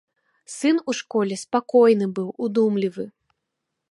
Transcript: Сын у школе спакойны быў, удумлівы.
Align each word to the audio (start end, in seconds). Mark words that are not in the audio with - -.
Сын 0.55 0.79
у 0.91 0.95
школе 0.99 1.35
спакойны 1.43 2.05
быў, 2.17 2.27
удумлівы. 2.47 3.05